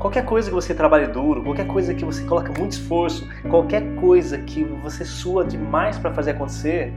[0.00, 4.38] Qualquer coisa que você trabalhe duro, qualquer coisa que você coloque muito esforço, qualquer coisa
[4.38, 6.90] que você sua demais para fazer acontecer,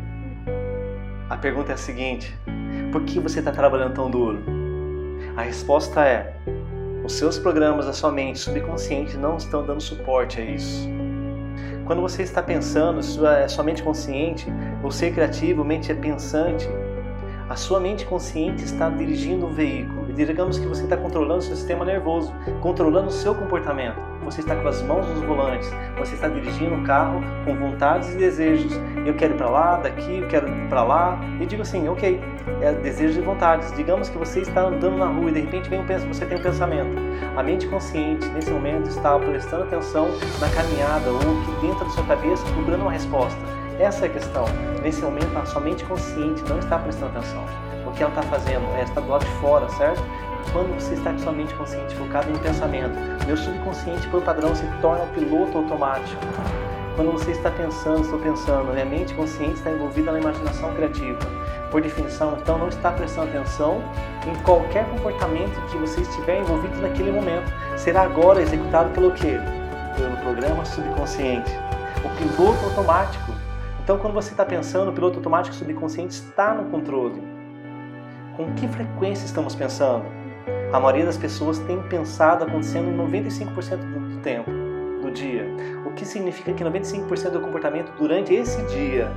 [1.29, 2.33] a pergunta é a seguinte:
[2.93, 4.41] por que você está trabalhando tão duro?
[5.35, 6.33] A resposta é:
[7.03, 10.87] os seus programas, a sua mente subconsciente não estão dando suporte a isso.
[11.85, 14.47] Quando você está pensando, sua, sua mente consciente,
[14.81, 16.69] o ser criativo, mente é pensante,
[17.49, 19.92] a sua mente consciente está dirigindo um veículo.
[20.15, 23.97] Digamos que você está controlando o seu sistema nervoso, controlando o seu comportamento.
[24.23, 28.17] Você está com as mãos nos volantes, você está dirigindo o carro com vontades e
[28.17, 28.71] desejos.
[29.05, 31.19] Eu quero ir para lá, daqui, eu quero ir para lá.
[31.41, 32.21] E digo assim, ok,
[32.61, 33.71] é desejos e vontades.
[33.75, 36.37] Digamos que você está andando na rua e de repente vem um pensamento, você tem
[36.37, 36.95] um pensamento.
[37.35, 40.07] A mente consciente, nesse momento, está prestando atenção
[40.39, 43.39] na caminhada ou aqui dentro da sua cabeça, procurando uma resposta.
[43.79, 44.45] Essa é a questão.
[44.83, 47.72] Nesse momento, a sua mente consciente não está prestando atenção.
[47.95, 50.01] Que ela está fazendo é estar do lado de fora, certo?
[50.51, 52.93] Quando você está com sua mente consciente focada em um pensamento,
[53.25, 56.21] meu subconsciente, por padrão, se torna piloto automático.
[56.95, 61.19] Quando você está pensando, estou pensando, minha mente consciente está envolvida na imaginação criativa.
[61.71, 63.81] Por definição, então, não está prestando atenção
[64.27, 67.51] em qualquer comportamento que você estiver envolvido naquele momento.
[67.77, 69.39] Será agora executado pelo quê?
[69.95, 71.51] Pelo programa subconsciente.
[72.03, 73.31] O piloto automático
[73.83, 77.21] então, quando você está pensando, o piloto automático subconsciente está no controle.
[78.35, 80.05] Com que frequência estamos pensando?
[80.71, 84.49] A maioria das pessoas tem pensado acontecendo em 95% do tempo,
[85.03, 85.45] do dia.
[85.85, 89.11] O que significa que 95% do comportamento durante esse dia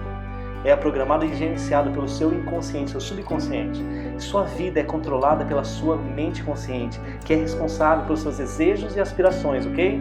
[0.64, 3.82] é programado e gerenciado pelo seu inconsciente, seu subconsciente.
[4.18, 9.00] Sua vida é controlada pela sua mente consciente, que é responsável pelos seus desejos e
[9.00, 9.98] aspirações, ok?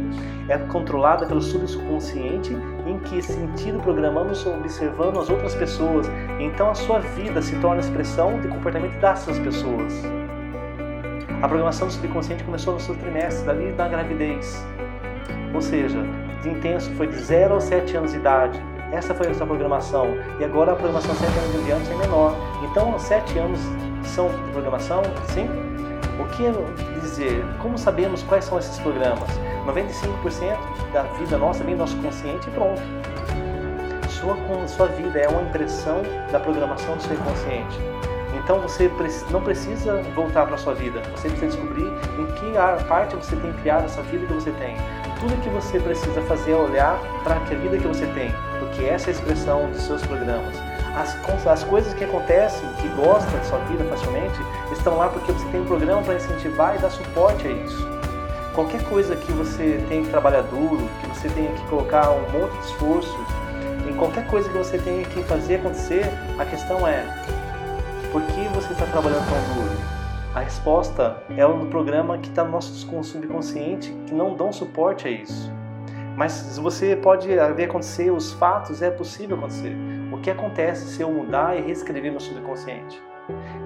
[0.50, 2.54] É controlada pelo subconsciente,
[2.86, 6.08] em que sentido programamos observando as outras pessoas.
[6.40, 9.94] Então a sua vida se torna expressão de comportamento dessas pessoas.
[11.42, 14.66] A programação do subconsciente começou no seu trimestre, dali da gravidez.
[15.54, 16.00] Ou seja,
[16.42, 18.62] de intenso foi de 0 aos 7 anos de idade
[18.92, 20.16] essa foi a sua programação.
[20.40, 22.36] E agora a programação 7 anos em diante é menor.
[22.64, 23.60] Então, 7 anos
[24.04, 25.02] são de programação,
[25.34, 25.48] sim?
[26.20, 26.44] O que
[27.02, 27.46] dizer?
[27.62, 29.30] Como sabemos quais são esses programas?
[29.66, 30.58] 95%
[30.94, 32.82] da vida nossa vem do nosso consciente e pronto.
[34.10, 34.36] Sua,
[34.68, 37.80] sua vida é uma impressão da programação do seu inconsciente.
[38.46, 38.92] Então você
[39.32, 41.02] não precisa voltar para a sua vida.
[41.16, 41.86] Você precisa descobrir
[42.20, 44.78] em que parte você tem criado essa vida que você tem.
[45.20, 49.10] Tudo que você precisa fazer é olhar para a vida que você tem, porque essa
[49.10, 50.56] é a expressão dos seus programas.
[50.96, 54.40] As, as coisas que acontecem, que gosta da sua vida facilmente,
[54.86, 57.88] estão lá porque você tem um programa para incentivar e dar suporte a isso.
[58.54, 62.52] Qualquer coisa que você tenha que trabalhar duro, que você tenha que colocar um monte
[62.52, 63.18] de esforço,
[63.90, 66.04] em qualquer coisa que você tenha que fazer acontecer,
[66.38, 67.04] a questão é:
[68.12, 69.76] por que você está trabalhando tão duro?
[70.36, 75.12] A resposta é no programa que está no nosso subconsciente, que não dão suporte a
[75.12, 75.52] isso.
[76.16, 79.76] Mas você pode ver acontecer os fatos, é possível acontecer.
[80.12, 83.02] O que acontece se eu mudar e reescrever meu subconsciente?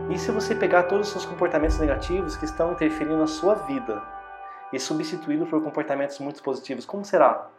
[0.10, 4.02] E se você pegar todos os seus comportamentos negativos que estão interferindo na sua vida
[4.72, 7.50] e substituí-los por comportamentos muito positivos, como será?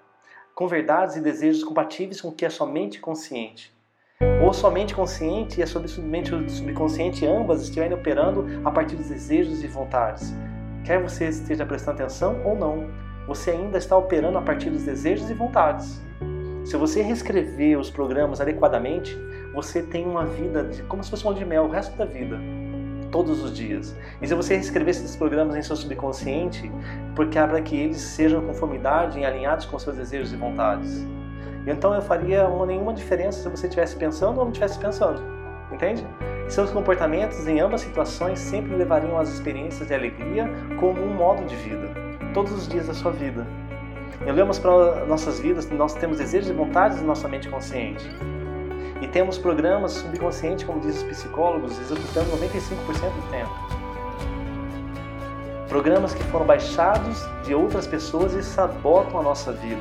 [0.54, 3.78] Com verdades e desejos compatíveis com o que é somente consciente
[4.42, 5.66] ou somente consciente e a
[6.02, 10.34] mente subconsciente, ambas estiverem operando a partir dos desejos e vontades.
[10.84, 12.90] Quer você esteja prestando atenção ou não,
[13.26, 16.02] você ainda está operando a partir dos desejos e vontades.
[16.64, 19.16] Se você reescrever os programas adequadamente,
[19.54, 22.38] você tem uma vida de, como se fosse um de mel o resto da vida,
[23.10, 23.96] todos os dias.
[24.22, 26.70] E se você reescrever esses programas em seu subconsciente,
[27.14, 31.06] porque para que eles sejam conformidade e alinhados com seus desejos e vontades.
[31.66, 35.20] Então eu faria uma, nenhuma diferença se você estivesse pensando ou não estivesse pensando.
[35.72, 36.06] Entende?
[36.48, 40.50] Seus comportamentos em ambas situações sempre levariam às experiências de alegria
[40.80, 41.88] como um modo de vida,
[42.34, 43.46] todos os dias da sua vida.
[44.26, 48.04] Olhamos para nossas vidas, nós temos desejos e vontades em nossa mente consciente.
[49.00, 53.50] E temos programas subconscientes, como dizem os psicólogos, executando 95% do tempo.
[55.68, 59.80] Programas que foram baixados de outras pessoas e sabotam a nossa vida.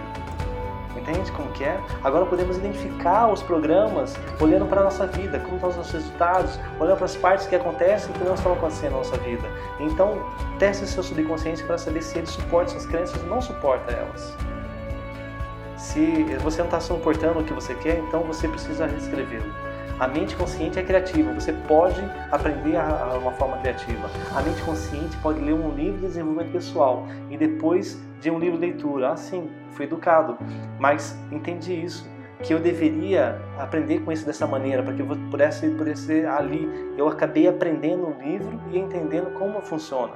[0.95, 1.79] Entende como que é?
[2.03, 6.59] Agora podemos identificar os programas olhando para a nossa vida, como estão os nossos resultados,
[6.79, 9.47] olhando para as partes que acontecem e que não estão acontecendo na nossa vida.
[9.79, 10.21] Então,
[10.59, 14.35] teste seu subconsciente para saber se ele suporta suas crenças ou não suporta elas.
[15.79, 19.49] Se você não está suportando o que você quer, então você precisa reescrevê-lo.
[19.97, 24.09] A mente consciente é criativa, você pode aprender a, a uma forma criativa.
[24.35, 28.59] A mente consciente pode ler um livro de desenvolvimento pessoal e depois de um livro
[28.59, 29.13] de leitura.
[29.13, 30.37] Ah, sim, fui educado,
[30.77, 32.09] mas entendi isso
[32.43, 36.69] que eu deveria aprender com isso dessa maneira, para que eu pudesse, pudesse ali.
[36.97, 40.13] Eu acabei aprendendo o livro e entendendo como funciona.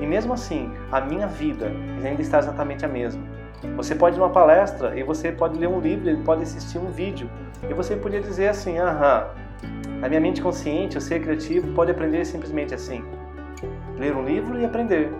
[0.00, 1.72] E mesmo assim, a minha vida
[2.04, 3.41] ainda está exatamente a mesma.
[3.76, 6.90] Você pode ir numa palestra e você pode ler um livro, e pode assistir um
[6.90, 7.30] vídeo.
[7.68, 9.28] E você podia dizer assim: aham,
[10.02, 13.04] a minha mente consciente, o ser criativo, pode aprender simplesmente assim.
[13.96, 15.12] Ler um livro e aprender.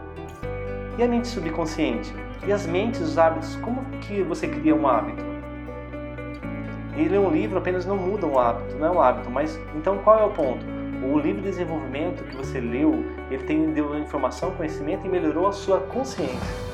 [0.99, 2.13] E a mente subconsciente?
[2.45, 3.55] E as mentes, os hábitos?
[3.57, 5.25] Como que você cria um hábito?
[6.97, 9.99] E ler um livro apenas não muda um hábito, não é um hábito, mas então
[9.99, 10.67] qual é o ponto?
[11.03, 15.53] O livro de desenvolvimento que você leu, ele tem deu informação, conhecimento e melhorou a
[15.53, 16.72] sua consciência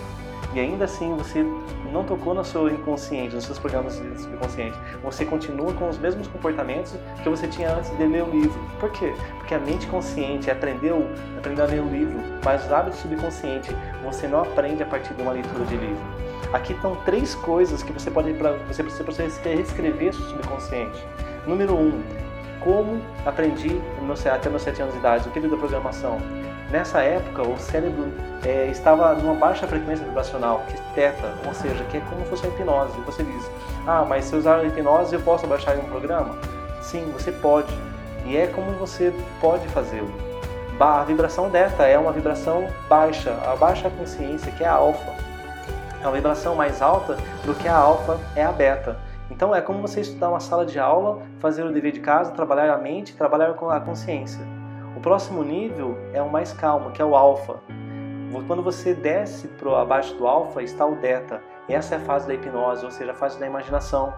[0.55, 1.45] e ainda assim você
[1.93, 6.95] não tocou no seu inconsciente, nos seus programas subconsciente, você continua com os mesmos comportamentos
[7.23, 8.59] que você tinha antes de ler o livro.
[8.81, 9.13] Por quê?
[9.39, 11.07] Porque a mente consciente aprendeu,
[11.37, 13.71] aprendeu a ler o livro, mas os hábitos subconscientes
[14.03, 16.19] você não aprende a partir de uma leitura de livro.
[16.53, 20.99] Aqui estão três coisas que você pode você precisa para você reescrever seu subconsciente.
[21.47, 22.03] Número um,
[22.61, 23.81] como aprendi
[24.33, 26.19] até meus sete anos de idade, o período da programação.
[26.71, 28.13] Nessa época, o cérebro
[28.45, 32.29] é, estava numa baixa frequência vibracional, que é teta, ou seja, que é como se
[32.29, 33.01] fosse uma hipnose.
[33.07, 33.51] Você diz,
[33.87, 36.37] ah, mas se usar a hipnose eu posso baixar em um programa?
[36.83, 37.73] Sim, você pode.
[38.27, 40.13] E é como você pode fazê-lo.
[40.79, 45.13] A vibração delta é uma vibração baixa, a baixa consciência, que é a alfa.
[46.03, 48.97] É uma vibração mais alta do que a alfa é a beta.
[49.31, 52.73] Então é como você estudar uma sala de aula, fazer o dever de casa, trabalhar
[52.73, 54.58] a mente, trabalhar com a consciência.
[54.99, 57.61] O próximo nível é o mais calmo, que é o alfa.
[58.49, 61.41] Quando você desce para abaixo do alfa, está o delta.
[61.69, 64.13] Essa é a fase da hipnose, ou seja, a fase da imaginação.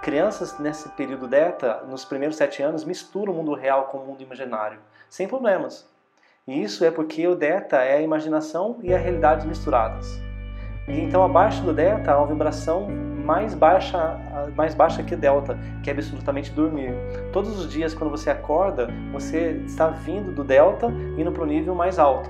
[0.00, 4.22] Crianças nesse período delta, nos primeiros sete anos, misturam o mundo real com o mundo
[4.22, 4.78] imaginário,
[5.10, 5.86] sem problemas.
[6.46, 10.18] E isso é porque o delta é a imaginação e a realidade misturadas.
[10.88, 12.88] E então abaixo do delta há uma vibração
[13.30, 14.18] mais baixa,
[14.56, 16.92] mais baixa que delta, que é absolutamente dormir.
[17.32, 21.72] Todos os dias quando você acorda, você está vindo do delta indo para o nível
[21.72, 22.28] mais alto.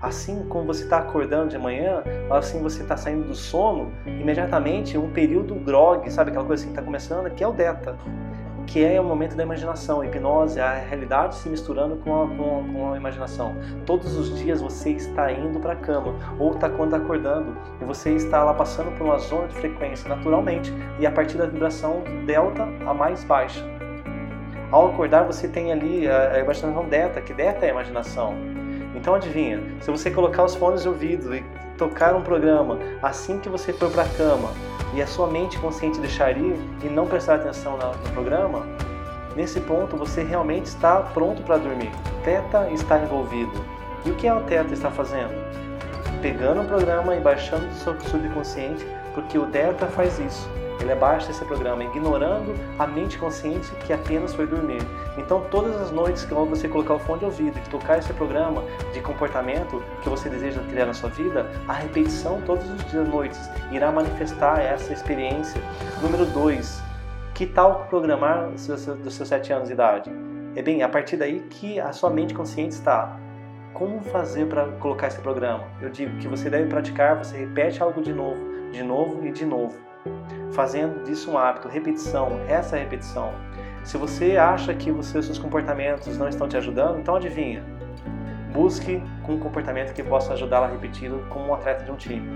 [0.00, 5.10] Assim como você está acordando de manhã, assim você está saindo do sono, imediatamente um
[5.10, 7.94] período grog, sabe aquela coisa assim que está começando, que é o delta
[8.68, 10.02] que é o momento da imaginação.
[10.02, 13.56] A hipnose a realidade se misturando com a, com a, com a imaginação.
[13.86, 17.84] Todos os dias você está indo para a cama, ou está quando está acordando, e
[17.84, 22.04] você está lá passando por uma zona de frequência naturalmente, e a partir da vibração
[22.26, 23.64] delta a mais baixa.
[24.70, 28.34] Ao acordar, você tem ali a, a imaginação delta, que delta é a imaginação.
[28.94, 31.42] Então adivinha, se você colocar os fones de ouvido e
[31.78, 34.50] tocar um programa assim que você for para a cama,
[34.92, 38.66] e a sua mente consciente deixar ir e não prestar atenção no programa,
[39.36, 41.90] nesse ponto você realmente está pronto para dormir.
[42.24, 43.52] Teta está envolvido.
[44.04, 45.34] E o que a Teta está fazendo?
[46.20, 48.84] Pegando o programa e baixando o seu subconsciente,
[49.14, 50.48] porque o Teta faz isso
[50.80, 54.80] ele abaixa esse programa, ignorando a mente consciente que apenas foi dormir.
[55.16, 58.62] Então, todas as noites que você colocar o fone de ouvido e tocar esse programa
[58.92, 63.50] de comportamento que você deseja criar na sua vida, a repetição todos os dias noites
[63.72, 65.60] irá manifestar essa experiência.
[66.00, 66.82] Número 2.
[67.34, 70.10] Que tal programar dos seus 7 anos de idade?
[70.54, 73.18] É bem, a partir daí que a sua mente consciente está.
[73.74, 75.64] Como fazer para colocar esse programa?
[75.80, 78.40] Eu digo que você deve praticar, você repete algo de novo,
[78.72, 79.87] de novo e de novo
[80.52, 83.32] fazendo disso um hábito, repetição, essa repetição.
[83.84, 87.64] Se você acha que você, seus comportamentos não estão te ajudando, então adivinha.
[88.52, 92.26] Busque um comportamento que possa ajudá-la a repetir como um atleta de um time.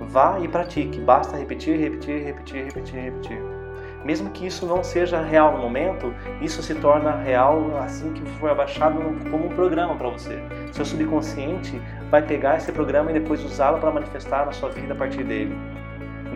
[0.00, 3.58] Vá e pratique, basta repetir, repetir, repetir, repetir, repetir.
[4.04, 8.50] Mesmo que isso não seja real no momento, isso se torna real assim que for
[8.50, 10.38] abaixado como um programa para você.
[10.72, 11.80] Seu subconsciente
[12.10, 15.54] vai pegar esse programa e depois usá-lo para manifestar na sua vida a partir dele.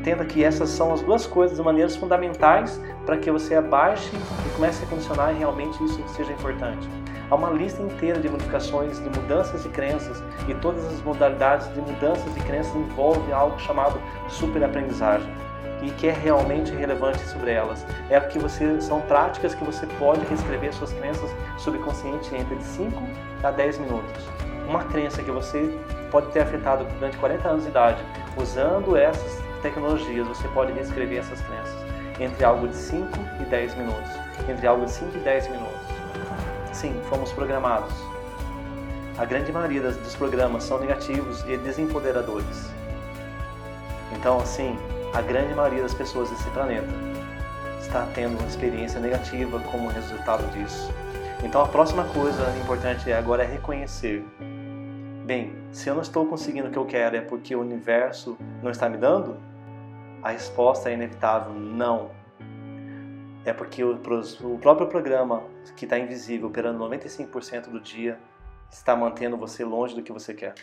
[0.03, 4.83] Entenda que essas são as duas coisas, maneiras fundamentais para que você abaixe e comece
[4.83, 6.89] a condicionar e realmente isso seja importante.
[7.31, 11.81] Há uma lista inteira de modificações, de mudanças de crenças e todas as modalidades de
[11.81, 15.33] mudanças de crenças envolvem algo chamado superaprendizagem
[15.83, 17.87] e que é realmente relevante sobre elas.
[18.11, 23.01] É que você são práticas que você pode reescrever suas crenças subconsciente entre 5
[23.45, 24.25] a 10 minutos.
[24.69, 25.79] Uma crença que você
[26.11, 28.03] pode ter afetado durante 40 anos de idade,
[28.37, 33.09] usando essas tecnologias, você pode reescrever essas crenças entre algo de 5
[33.41, 34.11] e 10 minutos.
[34.49, 35.81] Entre algo de 5 e 10 minutos.
[36.73, 37.93] Sim, fomos programados.
[39.19, 42.71] A grande maioria dos programas são negativos e desempoderadores.
[44.13, 44.77] Então, assim,
[45.13, 46.89] a grande maioria das pessoas desse planeta
[47.81, 50.93] está tendo uma experiência negativa como resultado disso.
[51.43, 54.25] Então, a próxima coisa importante agora é reconhecer.
[55.27, 58.71] Bem, se eu não estou conseguindo o que eu quero é porque o universo não
[58.71, 59.52] está me dando?
[60.23, 62.11] A resposta é inevitável, não.
[63.45, 65.43] É porque o, o próprio programa,
[65.77, 68.19] que está invisível, operando 95% do dia,
[68.71, 70.55] está mantendo você longe do que você quer?